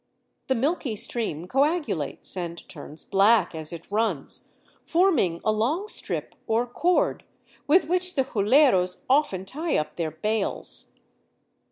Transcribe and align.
The 0.47 0.55
milky 0.55 0.95
stream 0.95 1.47
coagulates 1.47 2.35
and 2.35 2.67
turns 2.67 3.05
black 3.05 3.53
as 3.53 3.71
it 3.71 3.91
runs, 3.91 4.53
forming 4.83 5.39
a 5.45 5.51
long 5.51 5.87
strip 5.89 6.33
or 6.47 6.65
cord, 6.65 7.23
with 7.67 7.85
which 7.87 8.15
the 8.15 8.23
huléros 8.23 9.03
often 9.07 9.45
tie 9.45 9.77
up 9.77 9.97
their 9.97 10.09
bales. 10.09 10.91